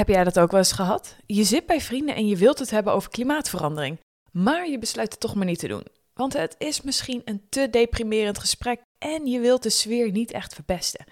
[0.00, 1.16] Heb jij dat ook wel eens gehad?
[1.26, 4.00] Je zit bij vrienden en je wilt het hebben over klimaatverandering,
[4.32, 5.86] maar je besluit het toch maar niet te doen.
[6.14, 10.54] Want het is misschien een te deprimerend gesprek en je wilt de sfeer niet echt
[10.54, 11.04] verpesten.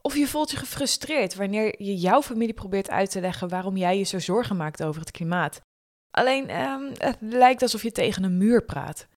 [0.00, 3.98] Of je voelt je gefrustreerd wanneer je jouw familie probeert uit te leggen waarom jij
[3.98, 5.60] je zo zorgen maakt over het klimaat.
[6.10, 9.08] Alleen, ehm, het lijkt alsof je tegen een muur praat.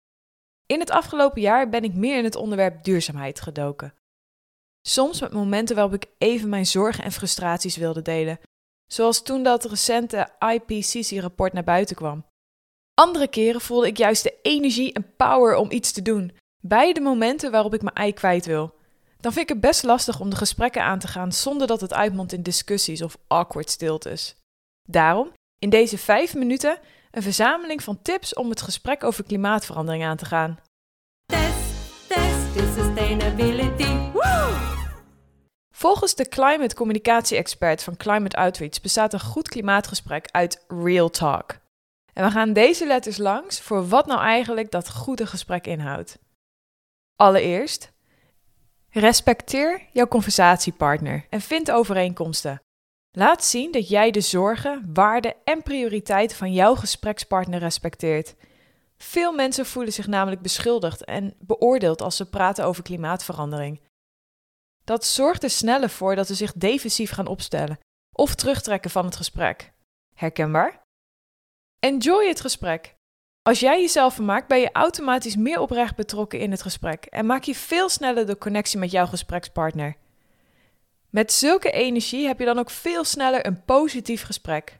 [0.65, 3.93] In het afgelopen jaar ben ik meer in het onderwerp duurzaamheid gedoken.
[4.87, 8.39] Soms met momenten waarop ik even mijn zorgen en frustraties wilde delen,
[8.93, 12.25] zoals toen dat recente IPCC-rapport naar buiten kwam.
[12.93, 17.01] Andere keren voelde ik juist de energie en power om iets te doen, bij de
[17.01, 18.73] momenten waarop ik mijn ei kwijt wil.
[19.17, 21.93] Dan vind ik het best lastig om de gesprekken aan te gaan zonder dat het
[21.93, 24.35] uitmondt in discussies of awkward stiltes.
[24.89, 26.79] Daarom, in deze vijf minuten,
[27.11, 30.59] een verzameling van tips om het gesprek over klimaatverandering aan te gaan.
[31.25, 32.41] Test, test.
[35.81, 41.57] Volgens de climate communicatie expert van Climate Outreach bestaat een goed klimaatgesprek uit real talk.
[42.13, 46.19] En we gaan deze letters langs voor wat nou eigenlijk dat goede gesprek inhoudt.
[47.15, 47.91] Allereerst,
[48.89, 52.61] respecteer jouw conversatiepartner en vind overeenkomsten.
[53.11, 58.35] Laat zien dat jij de zorgen, waarden en prioriteiten van jouw gesprekspartner respecteert.
[58.97, 63.89] Veel mensen voelen zich namelijk beschuldigd en beoordeeld als ze praten over klimaatverandering.
[64.83, 67.79] Dat zorgt er sneller voor dat ze zich defensief gaan opstellen
[68.15, 69.73] of terugtrekken van het gesprek.
[70.15, 70.81] Herkenbaar?
[71.79, 72.95] Enjoy het gesprek.
[73.41, 77.43] Als jij jezelf vermaakt, ben je automatisch meer oprecht betrokken in het gesprek en maak
[77.43, 79.95] je veel sneller de connectie met jouw gesprekspartner.
[81.09, 84.79] Met zulke energie heb je dan ook veel sneller een positief gesprek.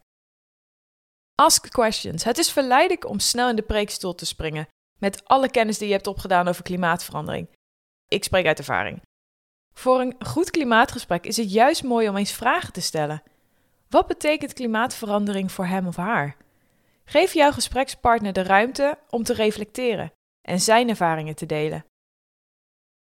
[1.36, 2.24] Ask questions.
[2.24, 4.68] Het is verleidelijk om snel in de preekstoel te springen
[5.00, 7.48] met alle kennis die je hebt opgedaan over klimaatverandering.
[8.08, 9.02] Ik spreek uit ervaring.
[9.74, 13.24] Voor een goed klimaatgesprek is het juist mooi om eens vragen te stellen.
[13.90, 16.36] Wat betekent klimaatverandering voor hem of haar?
[17.06, 21.86] Geef jouw gesprekspartner de ruimte om te reflecteren en zijn ervaringen te delen.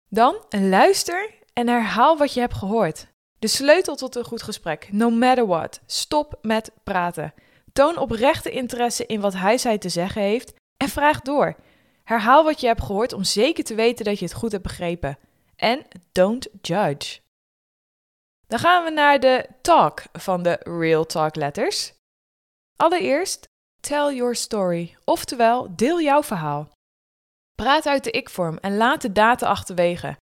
[0.09, 3.07] Dan luister en herhaal wat je hebt gehoord.
[3.39, 5.81] De sleutel tot een goed gesprek, no matter what.
[5.85, 7.33] Stop met praten.
[7.73, 11.55] Toon oprechte interesse in wat hij zij te zeggen heeft en vraag door.
[12.03, 15.17] Herhaal wat je hebt gehoord om zeker te weten dat je het goed hebt begrepen.
[15.63, 17.19] En don't judge.
[18.47, 21.93] Dan gaan we naar de talk van de Real Talk letters.
[22.75, 23.47] Allereerst,
[23.79, 26.69] tell your story, oftewel deel jouw verhaal.
[27.55, 30.17] Praat uit de ik-vorm en laat de data achterwege.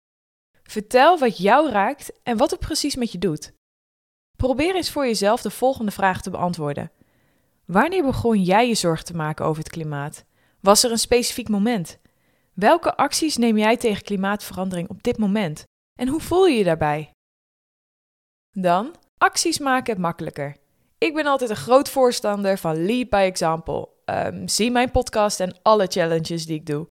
[0.64, 3.54] Vertel wat jou raakt en wat het precies met je doet.
[4.38, 6.92] Probeer eens voor jezelf de volgende vraag te beantwoorden.
[7.66, 10.26] Wanneer begon jij je zorgen te maken over het klimaat?
[10.60, 12.00] Was er een specifiek moment?
[12.60, 15.64] Welke acties neem jij tegen klimaatverandering op dit moment?
[16.00, 17.12] En hoe voel je je daarbij?
[18.52, 20.58] Dan, acties maken het makkelijker.
[20.98, 23.90] Ik ben altijd een groot voorstander van lead by example.
[24.06, 26.88] Um, zie mijn podcast en alle challenges die ik doe.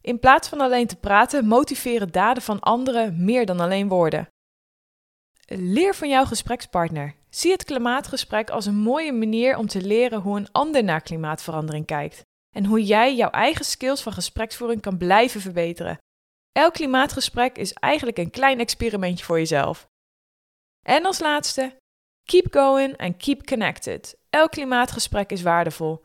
[0.00, 4.28] In plaats van alleen te praten, motiveren daden van anderen meer dan alleen woorden.
[5.46, 7.14] Leer van jouw gesprekspartner.
[7.30, 11.86] Zie het klimaatgesprek als een mooie manier om te leren hoe een ander naar klimaatverandering
[11.86, 12.24] kijkt
[12.56, 15.98] en hoe jij jouw eigen skills van gespreksvoering kan blijven verbeteren.
[16.52, 19.86] Elk klimaatgesprek is eigenlijk een klein experimentje voor jezelf.
[20.86, 21.76] En als laatste,
[22.24, 24.16] keep going and keep connected.
[24.30, 26.04] Elk klimaatgesprek is waardevol.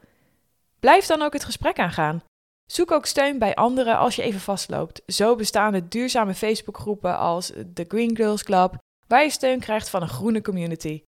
[0.80, 2.24] Blijf dan ook het gesprek aangaan.
[2.66, 5.02] Zoek ook steun bij anderen als je even vastloopt.
[5.06, 10.02] Zo bestaan er duurzame Facebookgroepen als de Green Girls Club, waar je steun krijgt van
[10.02, 11.04] een groene community.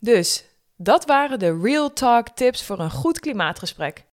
[0.00, 0.44] Dus,
[0.76, 4.06] dat waren de Real Talk tips voor een goed klimaatgesprek.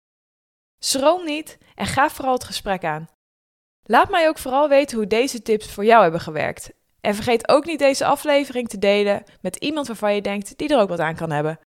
[0.85, 3.07] Schroom niet en ga vooral het gesprek aan.
[3.83, 6.71] Laat mij ook vooral weten hoe deze tips voor jou hebben gewerkt.
[7.01, 10.79] En vergeet ook niet deze aflevering te delen met iemand waarvan je denkt die er
[10.79, 11.59] ook wat aan kan hebben.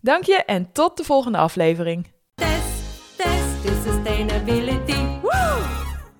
[0.00, 2.12] Dank je en tot de volgende aflevering.
[2.34, 2.78] Test.